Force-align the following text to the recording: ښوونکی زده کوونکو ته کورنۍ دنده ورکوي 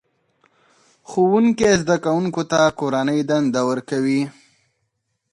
ښوونکی 1.09 1.71
زده 1.81 1.95
کوونکو 2.05 2.41
ته 2.51 2.61
کورنۍ 2.79 3.19
دنده 3.29 3.61
ورکوي 3.69 4.21